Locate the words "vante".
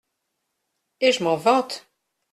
1.37-1.87